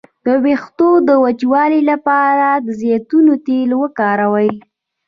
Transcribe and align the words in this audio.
د 0.25 0.27
ویښتو 0.43 0.89
د 1.07 1.09
وچوالي 1.23 1.81
لپاره 1.91 2.47
د 2.65 2.67
زیتون 2.79 3.25
تېل 3.45 3.71
وکاروئ 3.81 4.49